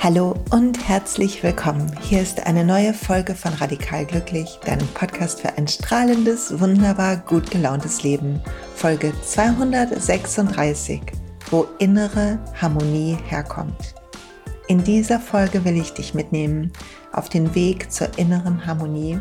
[0.00, 1.94] Hallo und herzlich willkommen.
[2.00, 7.50] Hier ist eine neue Folge von Radikal Glücklich, deinem Podcast für ein strahlendes, wunderbar gut
[7.50, 8.40] gelauntes Leben.
[8.76, 11.02] Folge 236,
[11.50, 13.94] wo innere Harmonie herkommt.
[14.68, 16.72] In dieser Folge will ich dich mitnehmen
[17.18, 19.18] auf den Weg zur inneren Harmonie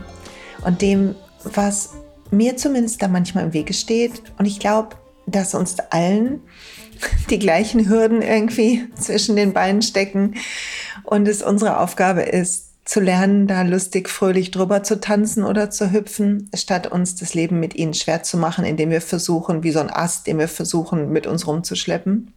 [0.65, 1.91] und dem, was
[2.31, 4.23] mir zumindest da manchmal im Wege steht.
[4.37, 6.41] Und ich glaube, dass uns allen
[7.29, 10.35] die gleichen Hürden irgendwie zwischen den Beinen stecken
[11.03, 15.93] und es unsere Aufgabe ist, zu lernen, da lustig, fröhlich drüber zu tanzen oder zu
[15.93, 19.79] hüpfen, statt uns das Leben mit ihnen schwer zu machen, indem wir versuchen, wie so
[19.79, 22.33] ein Ast, den wir versuchen, mit uns rumzuschleppen.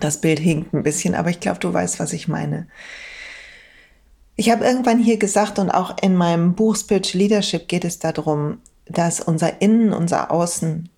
[0.00, 2.66] Das Bild hinkt ein bisschen, aber ich glaube, du weißt, was ich meine.
[4.36, 8.60] Ich habe irgendwann hier gesagt und auch in meinem Buch Spiritual Leadership geht es darum,
[8.86, 10.88] dass unser Innen, unser Außen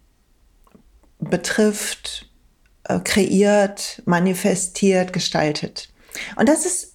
[1.19, 2.31] betrifft,
[2.85, 5.89] äh, kreiert, manifestiert, gestaltet.
[6.37, 6.95] Und das ist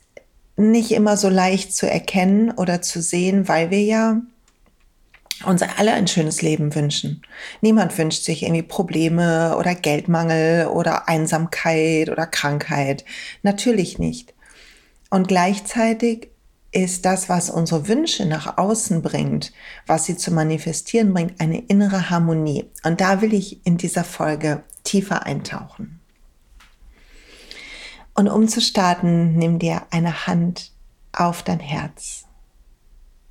[0.56, 4.22] nicht immer so leicht zu erkennen oder zu sehen, weil wir ja
[5.46, 7.22] uns alle ein schönes Leben wünschen.
[7.62, 13.06] Niemand wünscht sich irgendwie Probleme oder Geldmangel oder Einsamkeit oder Krankheit.
[13.42, 14.34] Natürlich nicht.
[15.10, 16.30] Und gleichzeitig
[16.72, 19.52] ist das, was unsere Wünsche nach außen bringt,
[19.88, 22.70] was sie zu manifestieren bringt, eine innere Harmonie.
[22.84, 26.00] Und da will ich in dieser Folge tiefer eintauchen.
[28.14, 30.72] Und um zu starten, nimm dir eine Hand
[31.12, 32.26] auf dein Herz.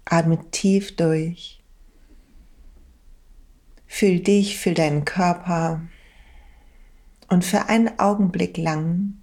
[0.04, 1.62] Atme tief durch.
[3.86, 5.82] Fühl dich, fühl deinen Körper.
[7.28, 9.18] Und für einen Augenblick lang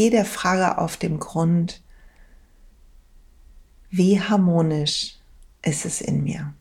[0.00, 1.82] geh der Frage auf dem Grund,
[3.90, 5.18] wie harmonisch
[5.60, 6.54] ist es in mir?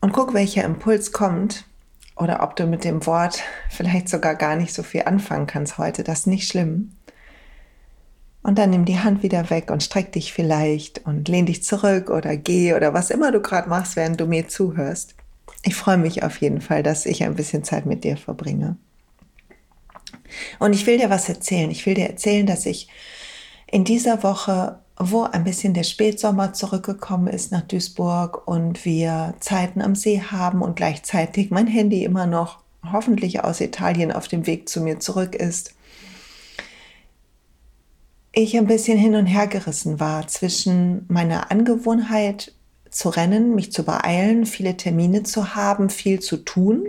[0.00, 1.64] Und guck, welcher Impuls kommt
[2.16, 3.40] oder ob du mit dem Wort
[3.70, 6.02] vielleicht sogar gar nicht so viel anfangen kannst heute.
[6.02, 6.90] Das ist nicht schlimm.
[8.42, 12.10] Und dann nimm die Hand wieder weg und streck dich vielleicht und lehn dich zurück
[12.10, 15.14] oder geh oder was immer du gerade machst, während du mir zuhörst.
[15.64, 18.76] Ich freue mich auf jeden Fall, dass ich ein bisschen Zeit mit dir verbringe.
[20.58, 21.70] Und ich will dir was erzählen.
[21.70, 22.88] Ich will dir erzählen, dass ich
[23.66, 29.80] in dieser Woche, wo ein bisschen der Spätsommer zurückgekommen ist nach Duisburg und wir Zeiten
[29.80, 32.58] am See haben und gleichzeitig mein Handy immer noch
[32.92, 35.74] hoffentlich aus Italien auf dem Weg zu mir zurück ist,
[38.32, 42.52] ich ein bisschen hin und her gerissen war zwischen meiner Angewohnheit
[42.94, 46.86] zu rennen, mich zu beeilen, viele Termine zu haben, viel zu tun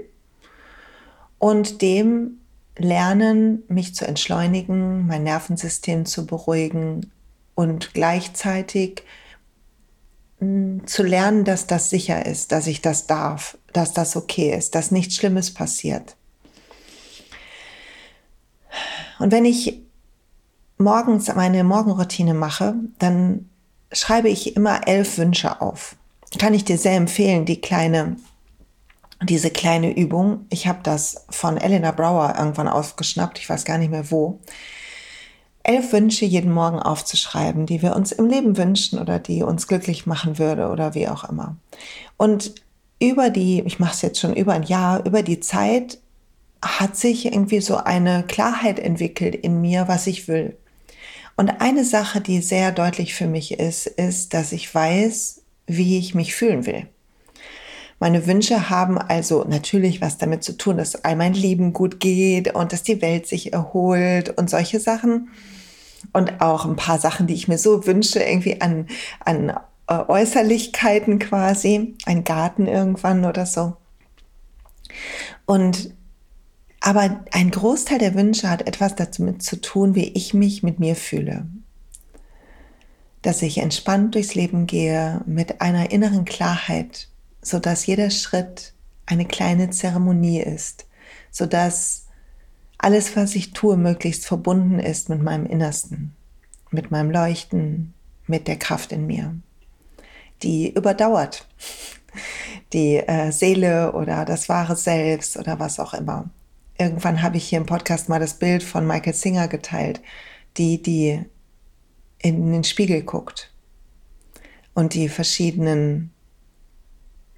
[1.39, 2.37] und dem
[2.77, 7.11] lernen, mich zu entschleunigen, mein Nervensystem zu beruhigen
[7.55, 9.03] und gleichzeitig
[10.39, 14.75] hm, zu lernen, dass das sicher ist, dass ich das darf, dass das okay ist,
[14.75, 16.15] dass nichts Schlimmes passiert.
[19.17, 19.81] Und wenn ich
[20.77, 23.49] morgens meine Morgenroutine mache, dann
[23.91, 25.95] schreibe ich immer elf Wünsche auf.
[26.39, 28.17] Kann ich dir sehr empfehlen, die kleine
[29.23, 30.45] diese kleine Übung.
[30.49, 34.39] Ich habe das von Elena Brower irgendwann aufgeschnappt, ich weiß gar nicht mehr wo.
[35.63, 40.05] Elf Wünsche jeden Morgen aufzuschreiben, die wir uns im Leben wünschen oder die uns glücklich
[40.05, 41.55] machen würde oder wie auch immer.
[42.17, 42.53] Und
[42.99, 45.99] über die, ich mache es jetzt schon über ein Jahr, über die Zeit
[46.61, 50.55] hat sich irgendwie so eine Klarheit entwickelt in mir, was ich will.
[51.35, 56.15] Und eine Sache, die sehr deutlich für mich ist, ist, dass ich weiß, wie ich
[56.15, 56.87] mich fühlen will.
[57.99, 62.53] Meine Wünsche haben also natürlich was damit zu tun, dass all mein Leben gut geht
[62.53, 65.29] und dass die Welt sich erholt und solche Sachen.
[66.13, 68.87] Und auch ein paar Sachen, die ich mir so wünsche, irgendwie an,
[69.21, 69.57] an
[69.87, 73.77] äh, Äußerlichkeiten quasi, ein Garten irgendwann oder so.
[75.45, 75.93] Und
[76.85, 80.95] aber ein Großteil der Wünsche hat etwas damit zu tun, wie ich mich mit mir
[80.95, 81.47] fühle.
[83.21, 87.09] Dass ich entspannt durchs Leben gehe mit einer inneren Klarheit
[87.45, 88.73] so dass jeder Schritt
[89.05, 90.87] eine kleine Zeremonie ist,
[91.31, 92.07] so dass
[92.79, 96.15] alles, was ich tue, möglichst verbunden ist mit meinem Innersten,
[96.71, 97.93] mit meinem Leuchten,
[98.25, 99.35] mit der Kraft in mir,
[100.41, 101.47] die überdauert,
[102.73, 106.29] die äh, Seele oder das wahre Selbst oder was auch immer.
[106.77, 110.01] Irgendwann habe ich hier im Podcast mal das Bild von Michael Singer geteilt,
[110.57, 111.23] die, die
[112.19, 113.53] in den Spiegel guckt
[114.73, 116.11] und die verschiedenen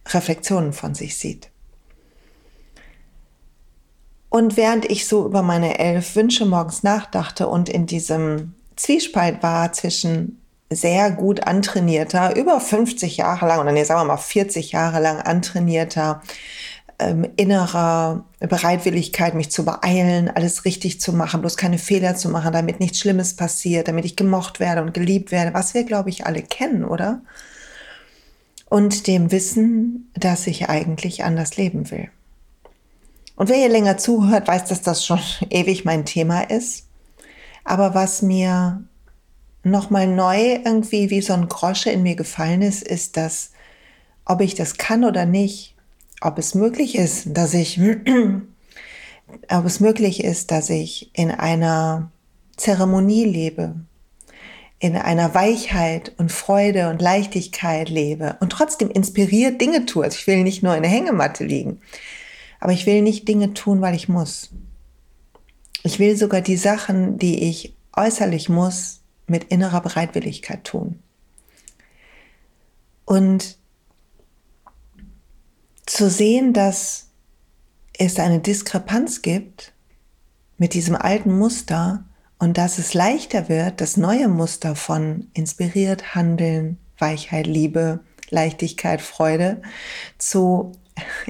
[0.07, 1.49] Reflexionen von sich sieht.
[4.29, 9.71] Und während ich so über meine elf Wünsche morgens nachdachte und in diesem Zwiespalt war
[9.73, 14.99] zwischen sehr gut antrainierter, über 50 Jahre lang oder nee, sagen wir mal 40 Jahre
[14.99, 16.21] lang antrainierter
[16.99, 22.53] ähm, innerer Bereitwilligkeit, mich zu beeilen, alles richtig zu machen, bloß keine Fehler zu machen,
[22.53, 26.25] damit nichts Schlimmes passiert, damit ich gemocht werde und geliebt werde, was wir, glaube ich,
[26.25, 27.21] alle kennen, oder?
[28.69, 32.09] Und dem Wissen, dass ich eigentlich anders leben will.
[33.35, 36.87] Und wer hier länger zuhört, weiß, dass das schon ewig mein Thema ist.
[37.63, 38.83] Aber was mir
[39.63, 43.51] nochmal neu irgendwie wie so ein Grosche in mir gefallen ist, ist, dass
[44.25, 45.76] ob ich das kann oder nicht,
[46.21, 47.79] ob es möglich ist, dass ich,
[49.49, 52.11] ob es möglich ist, dass ich in einer
[52.55, 53.75] Zeremonie lebe,
[54.79, 60.03] in einer Weichheit und Freude und Leichtigkeit lebe und trotzdem inspiriert Dinge tue.
[60.03, 61.81] Also ich will nicht nur in der Hängematte liegen,
[62.59, 64.49] aber ich will nicht Dinge tun, weil ich muss.
[65.83, 70.99] Ich will sogar die Sachen, die ich äußerlich muss, mit innerer Bereitwilligkeit tun.
[73.05, 73.57] Und
[75.97, 77.07] zu sehen, dass
[77.97, 79.73] es eine Diskrepanz gibt
[80.59, 82.05] mit diesem alten Muster
[82.37, 89.63] und dass es leichter wird, das neue Muster von inspiriert Handeln, Weichheit, Liebe, Leichtigkeit, Freude
[90.19, 90.73] zu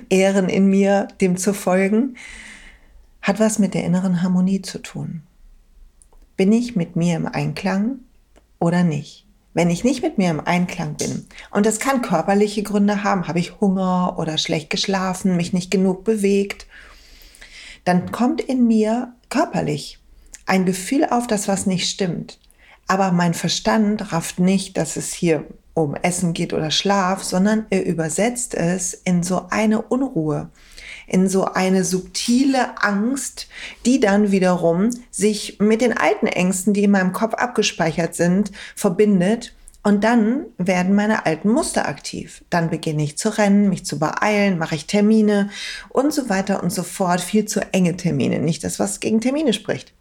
[0.10, 2.18] ehren in mir, dem zu folgen,
[3.22, 5.24] hat was mit der inneren Harmonie zu tun.
[6.36, 8.00] Bin ich mit mir im Einklang
[8.60, 9.27] oder nicht?
[9.54, 13.40] Wenn ich nicht mit mir im Einklang bin, und das kann körperliche Gründe haben, habe
[13.40, 16.68] ich Hunger oder schlecht geschlafen, mich nicht genug bewegt,
[17.86, 20.00] dann kommt in mir körperlich
[20.46, 22.40] ein Gefühl auf, dass was nicht stimmt.
[22.88, 25.46] Aber mein Verstand rafft nicht, dass es hier
[25.78, 30.50] um Essen geht oder Schlaf, sondern er übersetzt es in so eine Unruhe,
[31.06, 33.48] in so eine subtile Angst,
[33.86, 39.54] die dann wiederum sich mit den alten Ängsten, die in meinem Kopf abgespeichert sind, verbindet.
[39.84, 42.44] Und dann werden meine alten Muster aktiv.
[42.50, 45.52] Dann beginne ich zu rennen, mich zu beeilen, mache ich Termine
[45.90, 47.22] und so weiter und so fort.
[47.22, 48.40] Viel zu enge Termine.
[48.40, 49.94] Nicht das, was gegen Termine spricht.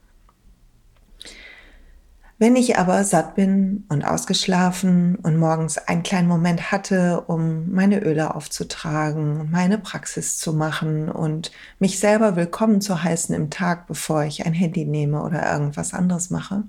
[2.38, 8.02] Wenn ich aber satt bin und ausgeschlafen und morgens einen kleinen Moment hatte, um meine
[8.02, 14.24] Öle aufzutragen, meine Praxis zu machen und mich selber willkommen zu heißen im Tag, bevor
[14.24, 16.64] ich ein Handy nehme oder irgendwas anderes mache,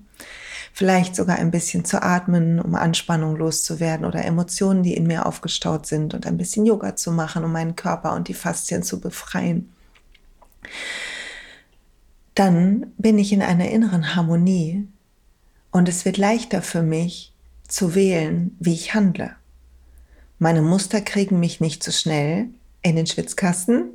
[0.72, 5.86] vielleicht sogar ein bisschen zu atmen, um Anspannung loszuwerden oder Emotionen, die in mir aufgestaut
[5.86, 9.70] sind und ein bisschen Yoga zu machen, um meinen Körper und die Faszien zu befreien.
[12.36, 14.88] Dann bin ich in einer inneren Harmonie
[15.72, 17.34] und es wird leichter für mich
[17.68, 19.36] zu wählen, wie ich handle.
[20.40, 22.50] Meine Muster kriegen mich nicht so schnell
[22.82, 23.90] in den Schwitzkasten.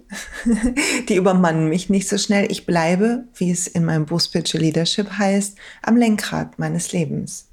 [1.08, 2.50] Die übermannen mich nicht so schnell.
[2.50, 7.46] Ich bleibe, wie es in meinem Buch Spiritual Leadership heißt, am Lenkrad meines Lebens.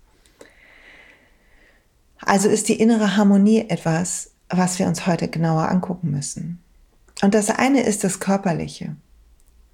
[2.22, 6.60] Also ist die innere Harmonie etwas, was wir uns heute genauer angucken müssen.
[7.22, 8.96] Und das eine ist das Körperliche.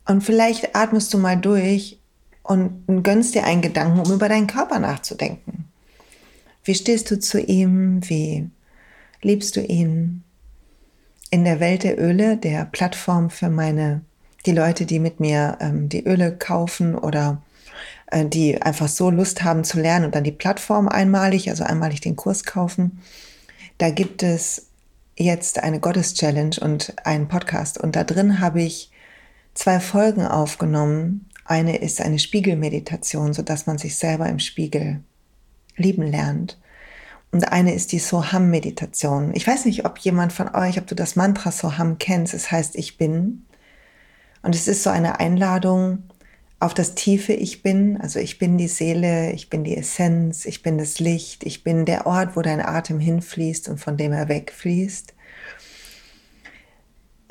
[0.08, 2.00] Und vielleicht atmest du mal durch
[2.46, 5.66] und gönnst dir einen Gedanken, um über deinen Körper nachzudenken.
[6.64, 8.08] Wie stehst du zu ihm?
[8.08, 8.50] Wie
[9.22, 10.24] liebst du ihn?
[11.32, 14.02] In der Welt der Öle, der Plattform für meine,
[14.46, 17.42] die Leute, die mit mir ähm, die Öle kaufen oder
[18.12, 22.02] äh, die einfach so Lust haben zu lernen und dann die Plattform einmalig, also einmalig
[22.02, 23.02] den Kurs kaufen,
[23.80, 24.68] da gibt es
[25.18, 27.80] jetzt eine Gottes-Challenge und einen Podcast.
[27.80, 28.92] Und da drin habe ich
[29.56, 35.04] zwei Folgen aufgenommen eine ist eine Spiegelmeditation, so dass man sich selber im Spiegel
[35.78, 36.60] lieben lernt.
[37.32, 39.32] Und eine ist die Soham-Meditation.
[39.36, 42.34] Ich weiß nicht, ob jemand von euch, ob du das Mantra Soham kennst.
[42.34, 43.46] Es heißt Ich bin.
[44.42, 46.04] Und es ist so eine Einladung
[46.60, 48.00] auf das tiefe Ich bin.
[48.00, 51.86] Also ich bin die Seele, ich bin die Essenz, ich bin das Licht, ich bin
[51.86, 55.14] der Ort, wo dein Atem hinfließt und von dem er wegfließt.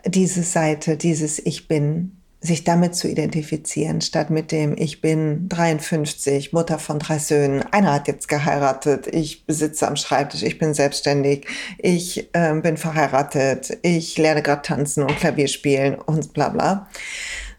[0.07, 6.53] Diese Seite, dieses Ich bin, sich damit zu identifizieren, statt mit dem Ich bin 53,
[6.53, 11.47] Mutter von drei Söhnen, einer hat jetzt geheiratet, ich besitze am Schreibtisch, ich bin selbstständig,
[11.79, 16.91] ich äh, bin verheiratet, ich lerne gerade tanzen und Klavier spielen und bla bla,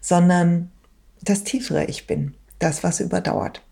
[0.00, 0.70] sondern
[1.20, 3.62] das tiefere Ich bin, das, was überdauert.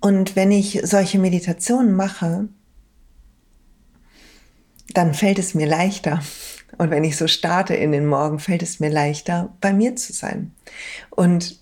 [0.00, 2.48] Und wenn ich solche Meditationen mache,
[4.94, 6.22] dann fällt es mir leichter,
[6.76, 10.12] und wenn ich so starte in den Morgen, fällt es mir leichter, bei mir zu
[10.12, 10.52] sein.
[11.10, 11.58] Und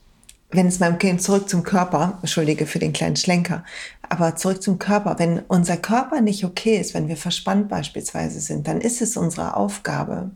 [0.51, 3.65] wenn es meinem Kind zurück zum Körper, entschuldige für den kleinen Schlenker,
[4.09, 8.69] aber zurück zum Körper, wenn unser Körper nicht okay ist, wenn wir verspannt beispielsweise sind,
[8.69, 10.31] dann ist es unsere Aufgabe,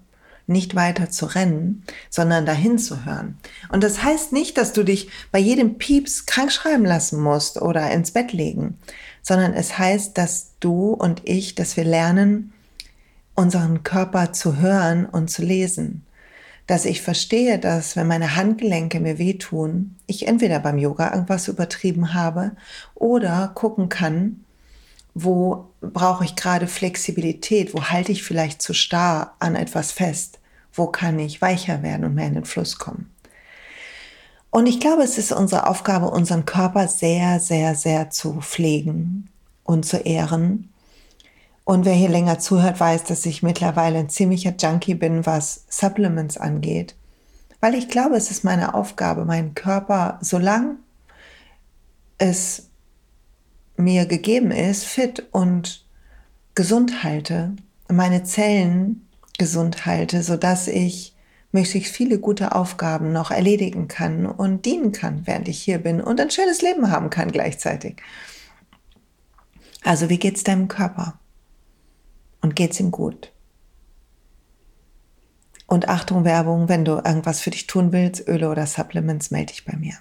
[0.47, 3.39] nicht weiter zu rennen, sondern dahin zu hören.
[3.71, 7.91] Und das heißt nicht, dass du dich bei jedem Pieps krank schreiben lassen musst oder
[7.93, 8.79] ins Bett legen,
[9.23, 12.53] sondern es heißt, dass du und ich, dass wir lernen,
[13.41, 16.05] unseren Körper zu hören und zu lesen.
[16.67, 22.13] Dass ich verstehe, dass wenn meine Handgelenke mir wehtun, ich entweder beim Yoga irgendwas übertrieben
[22.13, 22.53] habe
[22.95, 24.45] oder gucken kann,
[25.15, 30.39] wo brauche ich gerade Flexibilität, wo halte ich vielleicht zu starr an etwas fest,
[30.73, 33.11] wo kann ich weicher werden und mehr in den Fluss kommen.
[34.51, 39.29] Und ich glaube, es ist unsere Aufgabe, unseren Körper sehr, sehr, sehr zu pflegen
[39.65, 40.70] und zu ehren
[41.65, 46.37] und wer hier länger zuhört, weiß, dass ich mittlerweile ein ziemlicher Junkie bin, was Supplements
[46.37, 46.97] angeht.
[47.61, 50.77] Weil ich glaube, es ist meine Aufgabe, meinen Körper, solange
[52.19, 52.71] es
[53.77, 55.85] mir gegeben ist, fit und
[56.55, 57.55] gesund halte,
[57.89, 59.07] meine Zellen
[59.39, 61.15] gesund halte, sodass ich
[61.53, 66.21] möglichst viele gute Aufgaben noch erledigen kann und dienen kann, während ich hier bin und
[66.21, 67.97] ein schönes Leben haben kann gleichzeitig.
[69.83, 71.20] Also wie geht's deinem Körper?
[72.41, 73.33] Und geht's ihm gut.
[75.67, 79.65] Und Achtung, Werbung, wenn du irgendwas für dich tun willst, Öle oder Supplements, melde dich
[79.65, 79.95] bei mir.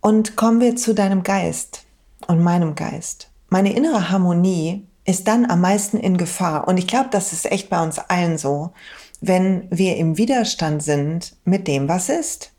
[0.00, 1.84] Und kommen wir zu deinem Geist
[2.26, 3.30] und meinem Geist.
[3.50, 6.66] Meine innere Harmonie ist dann am meisten in Gefahr.
[6.68, 8.72] Und ich glaube, das ist echt bei uns allen so,
[9.20, 12.52] wenn wir im Widerstand sind mit dem, was ist.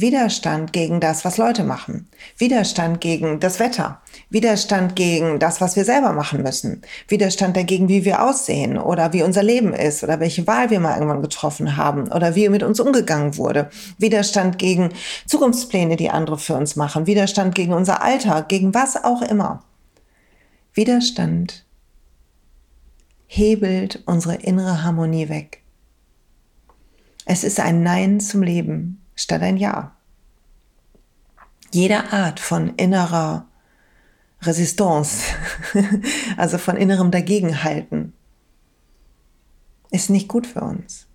[0.00, 2.08] Widerstand gegen das, was Leute machen.
[2.38, 4.00] Widerstand gegen das Wetter.
[4.28, 6.82] Widerstand gegen das, was wir selber machen müssen.
[7.08, 10.94] Widerstand dagegen, wie wir aussehen oder wie unser Leben ist oder welche Wahl wir mal
[10.94, 13.70] irgendwann getroffen haben oder wie mit uns umgegangen wurde.
[13.98, 14.90] Widerstand gegen
[15.26, 17.06] Zukunftspläne, die andere für uns machen.
[17.06, 19.64] Widerstand gegen unser Alter, gegen was auch immer.
[20.72, 21.64] Widerstand
[23.26, 25.62] hebelt unsere innere Harmonie weg.
[27.26, 29.92] Es ist ein Nein zum Leben statt ein Ja.
[31.72, 33.46] Jede Art von innerer
[34.42, 35.24] Resistance,
[36.36, 38.12] also von innerem Dagegenhalten,
[39.90, 41.06] ist nicht gut für uns.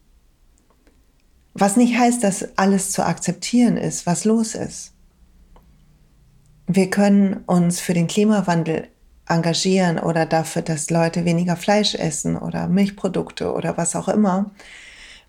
[1.53, 4.93] Was nicht heißt, dass alles zu akzeptieren ist, was los ist.
[6.67, 8.89] Wir können uns für den Klimawandel
[9.27, 14.51] engagieren oder dafür, dass Leute weniger Fleisch essen oder Milchprodukte oder was auch immer.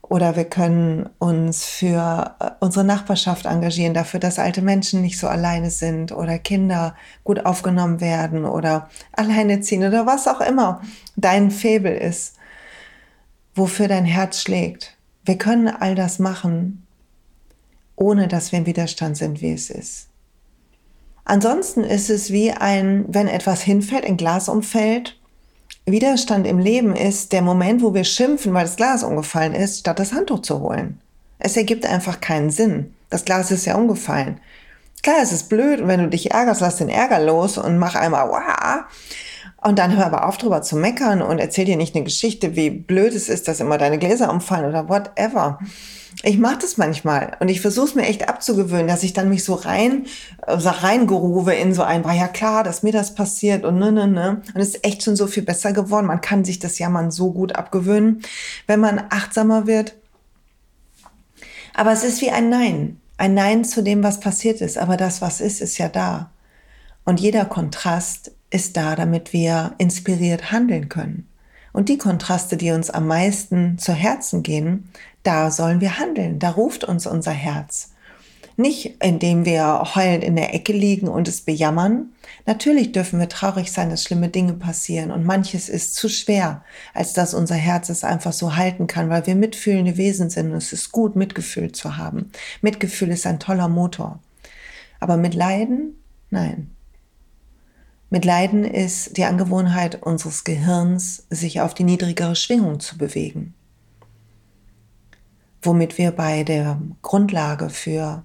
[0.08, 5.26] Oder wir können uns für äh, unsere Nachbarschaft engagieren, dafür, dass alte Menschen nicht so
[5.26, 6.94] alleine sind oder Kinder
[7.24, 10.80] gut aufgenommen werden oder alleine ziehen oder was auch immer
[11.16, 12.36] dein Febel ist,
[13.54, 14.96] wofür dein Herz schlägt.
[15.24, 16.86] Wir können all das machen,
[17.96, 20.08] ohne dass wir im Widerstand sind, wie es ist.
[21.24, 25.15] Ansonsten ist es wie ein, wenn etwas hinfällt, ein Glas umfällt
[25.88, 30.00] Widerstand im Leben ist der Moment, wo wir schimpfen, weil das Glas umgefallen ist, statt
[30.00, 31.00] das Handtuch zu holen.
[31.38, 32.92] Es ergibt einfach keinen Sinn.
[33.08, 34.40] Das Glas ist ja umgefallen.
[35.04, 37.94] Klar, es ist blöd und wenn du dich ärgerst, lass den Ärger los und mach
[37.94, 38.88] einmal Wah!
[39.62, 42.70] und dann hör aber auf drüber zu meckern und erzähl dir nicht eine Geschichte, wie
[42.70, 45.60] blöd es ist, dass immer deine Gläser umfallen oder whatever
[46.22, 49.44] ich mache das manchmal und ich versuche es mir echt abzugewöhnen, dass ich dann mich
[49.44, 50.06] so rein
[50.58, 54.06] so reingerufe in so ein, war ja klar, dass mir das passiert und ne, ne,
[54.06, 54.42] ne.
[54.54, 56.06] Und es ist echt schon so viel besser geworden.
[56.06, 58.22] Man kann sich das Jammern so gut abgewöhnen,
[58.66, 59.94] wenn man achtsamer wird.
[61.74, 63.00] Aber es ist wie ein Nein.
[63.18, 64.78] Ein Nein zu dem, was passiert ist.
[64.78, 66.30] Aber das, was ist, ist ja da.
[67.04, 71.28] Und jeder Kontrast ist da, damit wir inspiriert handeln können.
[71.76, 74.88] Und die Kontraste, die uns am meisten zu Herzen gehen,
[75.24, 76.38] da sollen wir handeln.
[76.38, 77.90] Da ruft uns unser Herz.
[78.56, 82.14] Nicht indem wir heulend in der Ecke liegen und es bejammern.
[82.46, 86.64] Natürlich dürfen wir traurig sein, dass schlimme Dinge passieren und manches ist zu schwer,
[86.94, 90.56] als dass unser Herz es einfach so halten kann, weil wir mitfühlende Wesen sind und
[90.56, 92.30] es ist gut, Mitgefühl zu haben.
[92.62, 94.20] Mitgefühl ist ein toller Motor.
[94.98, 96.02] Aber mit Leiden?
[96.30, 96.70] Nein.
[98.08, 103.54] Mit Leiden ist die Angewohnheit unseres Gehirns, sich auf die niedrigere Schwingung zu bewegen.
[105.60, 108.24] Womit wir bei der Grundlage für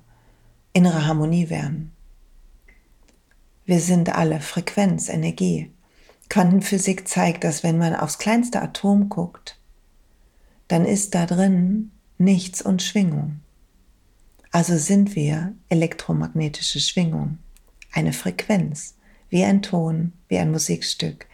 [0.74, 1.92] innere Harmonie wären.
[3.66, 5.72] Wir sind alle Frequenz, Energie.
[6.30, 9.60] Quantenphysik zeigt, dass wenn man aufs kleinste Atom guckt,
[10.68, 13.40] dann ist da drin nichts und Schwingung.
[14.52, 17.40] Also sind wir elektromagnetische Schwingung,
[17.92, 18.96] eine Frequenz
[19.32, 21.26] wie ein Ton, wie ein Musikstück,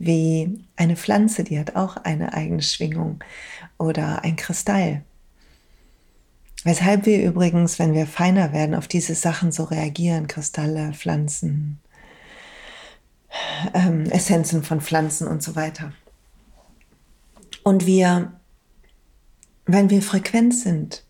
[0.00, 3.22] wie eine Pflanze, die hat auch eine eigene Schwingung
[3.78, 5.02] oder ein Kristall.
[6.64, 11.80] Weshalb wir übrigens, wenn wir feiner werden, auf diese Sachen so reagieren, Kristalle, Pflanzen,
[13.74, 15.92] ähm, Essenzen von Pflanzen und so weiter.
[17.62, 18.32] Und wir,
[19.66, 21.04] wenn wir frequent sind,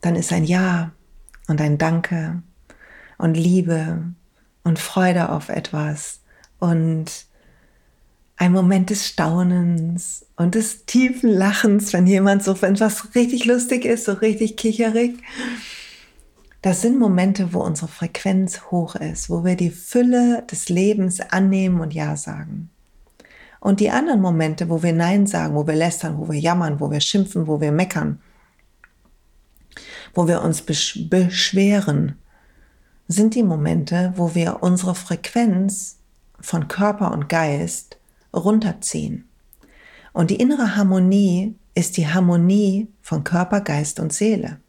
[0.00, 0.92] dann ist ein Ja
[1.48, 2.42] und ein Danke
[3.18, 4.14] und Liebe
[4.64, 6.20] und Freude auf etwas
[6.58, 7.26] und
[8.36, 13.84] ein Moment des Staunens und des tiefen Lachens, wenn jemand so, wenn was richtig lustig
[13.84, 15.18] ist, so richtig kicherig.
[16.62, 21.80] Das sind Momente, wo unsere Frequenz hoch ist, wo wir die Fülle des Lebens annehmen
[21.80, 22.70] und Ja sagen.
[23.60, 26.90] Und die anderen Momente, wo wir Nein sagen, wo wir lästern, wo wir jammern, wo
[26.90, 28.20] wir schimpfen, wo wir meckern,
[30.14, 32.16] wo wir uns beschweren,
[33.12, 35.98] sind die Momente, wo wir unsere Frequenz
[36.40, 37.98] von Körper und Geist
[38.32, 39.28] runterziehen.
[40.12, 44.60] Und die innere Harmonie ist die Harmonie von Körper, Geist und Seele.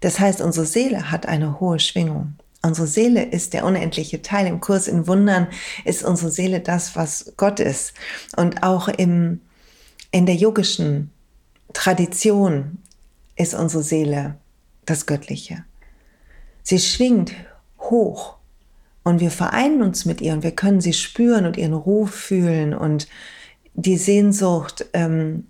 [0.00, 2.34] Das heißt, unsere Seele hat eine hohe Schwingung.
[2.62, 4.48] Unsere Seele ist der unendliche Teil.
[4.48, 5.46] Im Kurs in Wundern
[5.84, 7.94] ist unsere Seele das, was Gott ist.
[8.36, 9.40] Und auch im,
[10.10, 11.12] in der yogischen
[11.72, 12.78] Tradition
[13.36, 14.36] ist unsere Seele
[14.84, 15.64] das Göttliche.
[16.64, 17.32] Sie schwingt
[17.92, 18.38] hoch
[19.04, 22.74] und wir vereinen uns mit ihr und wir können sie spüren und ihren Ruf fühlen
[22.74, 23.06] und
[23.74, 25.46] die Sehnsucht, ähm,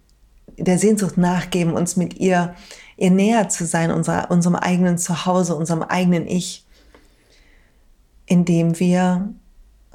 [0.59, 2.55] der Sehnsucht nachgeben, uns mit ihr,
[2.97, 6.67] ihr näher zu sein, unser, unserem eigenen Zuhause, unserem eigenen Ich,
[8.27, 9.33] indem wir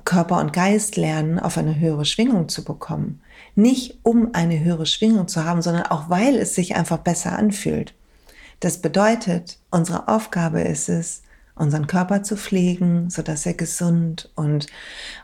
[0.03, 3.21] Körper und Geist lernen, auf eine höhere Schwingung zu bekommen.
[3.55, 7.93] Nicht um eine höhere Schwingung zu haben, sondern auch weil es sich einfach besser anfühlt.
[8.59, 11.23] Das bedeutet, unsere Aufgabe ist es,
[11.57, 14.67] unseren Körper zu pflegen, so dass er gesund und,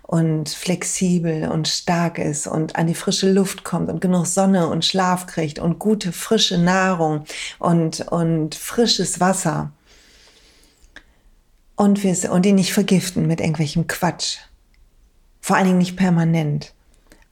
[0.02, 4.86] und flexibel und stark ist und an die frische Luft kommt und genug Sonne und
[4.86, 7.26] Schlaf kriegt und gute, frische Nahrung
[7.60, 9.72] und, und frisches Wasser.
[11.76, 14.38] Und, wir, und ihn nicht vergiften mit irgendwelchem Quatsch.
[15.42, 16.74] Vor allen Dingen nicht permanent.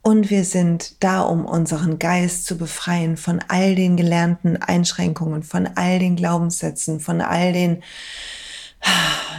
[0.03, 5.69] Und wir sind da, um unseren Geist zu befreien von all den gelernten Einschränkungen, von
[5.75, 7.83] all den Glaubenssätzen, von all den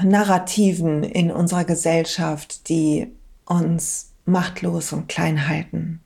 [0.05, 3.13] Narrativen in unserer Gesellschaft, die
[3.45, 6.01] uns machtlos und klein halten.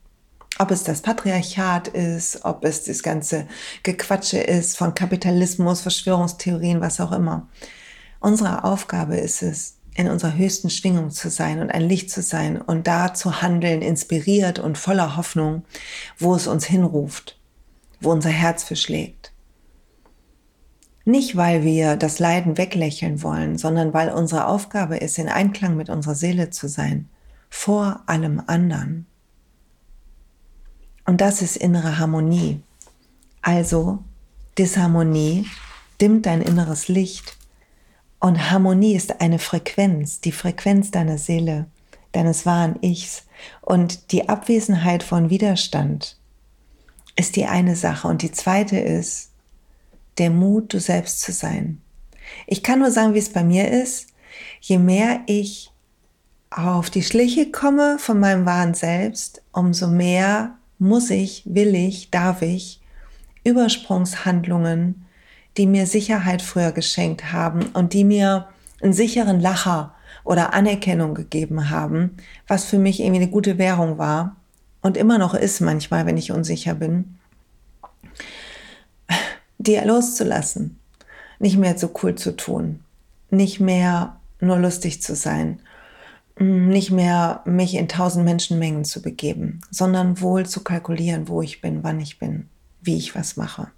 [0.59, 3.46] Ob es das Patriarchat ist, ob es das ganze
[3.83, 7.46] Gequatsche ist von Kapitalismus, Verschwörungstheorien, was auch immer.
[8.20, 12.61] Unsere Aufgabe ist es, in unserer höchsten Schwingung zu sein und ein Licht zu sein
[12.61, 15.64] und da zu handeln, inspiriert und voller Hoffnung,
[16.18, 17.38] wo es uns hinruft,
[18.01, 19.33] wo unser Herz verschlägt.
[21.09, 25.88] Nicht, weil wir das Leiden weglächeln wollen, sondern weil unsere Aufgabe ist, in Einklang mit
[25.88, 27.09] unserer Seele zu sein,
[27.49, 29.07] vor allem anderen.
[31.05, 32.61] Und das ist innere Harmonie.
[33.40, 34.01] Also,
[34.59, 35.47] Disharmonie
[36.01, 37.37] dimmt dein inneres Licht.
[38.19, 41.66] Und Harmonie ist eine Frequenz, die Frequenz deiner Seele,
[42.11, 43.23] deines wahren Ichs.
[43.61, 46.16] Und die Abwesenheit von Widerstand
[47.14, 48.09] ist die eine Sache.
[48.09, 49.31] Und die zweite ist,
[50.18, 51.81] der Mut, du selbst zu sein.
[52.46, 54.09] Ich kann nur sagen, wie es bei mir ist.
[54.61, 55.70] Je mehr ich
[56.50, 62.42] auf die Schliche komme von meinem wahren Selbst, umso mehr muss ich, will ich, darf
[62.42, 62.81] ich
[63.44, 65.07] Übersprungshandlungen,
[65.57, 68.48] die mir Sicherheit früher geschenkt haben und die mir
[68.83, 74.37] einen sicheren Lacher oder Anerkennung gegeben haben, was für mich irgendwie eine gute Währung war
[74.83, 77.15] und immer noch ist manchmal, wenn ich unsicher bin,
[79.66, 80.79] dir loszulassen,
[81.38, 82.81] nicht mehr so cool zu tun,
[83.31, 85.61] nicht mehr nur lustig zu sein,
[86.38, 91.61] mm, nicht mehr mich in tausend Menschenmengen zu begeben, sondern wohl zu kalkulieren, wo ich
[91.61, 92.48] bin, wann ich bin,
[92.83, 93.68] wie ich was mache.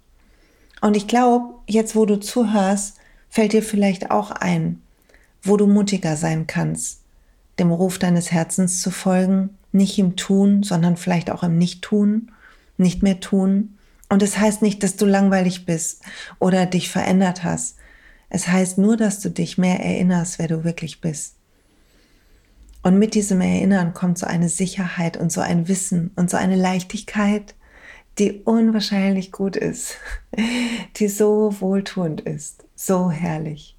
[0.81, 2.97] Und ich glaube, jetzt wo du zuhörst,
[3.29, 4.81] fällt dir vielleicht auch ein,
[5.41, 7.01] wo du mutiger sein kannst,
[7.59, 12.31] dem Ruf deines Herzens zu folgen, nicht im Tun, sondern vielleicht auch im Nicht-Tun,
[12.77, 13.77] nicht mehr tun,
[14.09, 16.03] und es das heißt nicht, dass du langweilig bist
[16.39, 17.77] oder dich verändert hast.
[18.29, 21.35] Es heißt nur, dass du dich mehr erinnerst, wer du wirklich bist.
[22.81, 26.55] Und mit diesem Erinnern kommt so eine Sicherheit und so ein Wissen und so eine
[26.55, 27.55] Leichtigkeit,
[28.17, 29.97] die unwahrscheinlich gut ist,
[30.97, 33.77] die so wohltuend ist, so herrlich.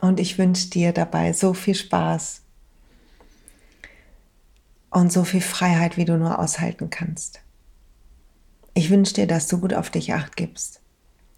[0.00, 2.42] Und ich wünsche dir dabei so viel Spaß
[4.90, 7.40] und so viel Freiheit, wie du nur aushalten kannst.
[8.76, 10.82] Ich wünsche dir, dass du gut auf dich acht gibst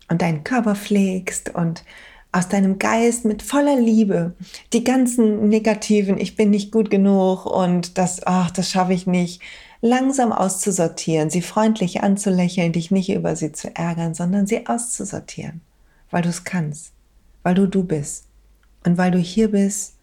[0.09, 1.85] und deinen Körper pflegst und
[2.33, 4.35] aus deinem Geist mit voller Liebe
[4.72, 9.40] die ganzen negativen, ich bin nicht gut genug und das, ach, das schaffe ich nicht,
[9.81, 15.61] langsam auszusortieren, sie freundlich anzulächeln, dich nicht über sie zu ärgern, sondern sie auszusortieren,
[16.11, 16.90] weil du es kannst,
[17.44, 18.24] weil du du bist
[18.85, 19.94] und weil du hier bist,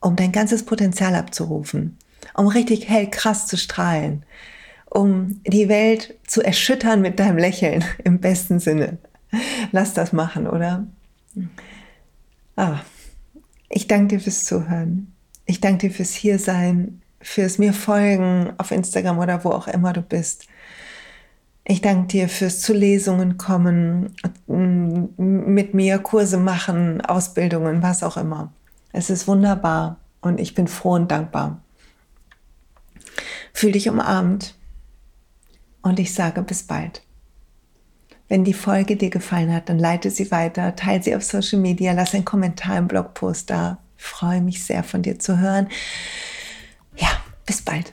[0.00, 1.96] um dein ganzes Potenzial abzurufen,
[2.34, 4.24] um richtig hell krass zu strahlen,
[4.92, 8.98] um die Welt zu erschüttern mit deinem Lächeln im besten Sinne.
[9.72, 10.86] Lass das machen, oder?
[12.56, 12.80] Ah,
[13.70, 15.14] ich danke dir fürs Zuhören.
[15.46, 20.02] Ich danke dir fürs Hiersein, fürs mir folgen auf Instagram oder wo auch immer du
[20.02, 20.46] bist.
[21.64, 24.14] Ich danke dir fürs zu Lesungen kommen,
[24.46, 28.52] mit mir Kurse machen, Ausbildungen, was auch immer.
[28.92, 31.62] Es ist wunderbar und ich bin froh und dankbar.
[33.54, 34.54] Fühl dich umarmt
[35.82, 37.02] und ich sage bis bald.
[38.28, 41.92] Wenn die Folge dir gefallen hat, dann leite sie weiter, teile sie auf Social Media,
[41.92, 43.78] lass einen Kommentar im Blogpost da.
[43.98, 45.68] Ich freue mich sehr von dir zu hören.
[46.96, 47.08] Ja,
[47.44, 47.92] bis bald.